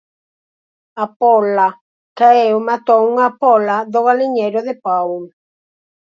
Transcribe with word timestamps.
A 1.03 1.05
póla 1.19 1.67
caeu 2.17 2.57
e 2.63 2.65
matou 2.69 3.01
unha 3.11 3.27
pola 3.41 3.77
do 3.93 3.99
galiñeiro 4.07 4.59
de 4.67 4.73
Paul. 4.85 5.21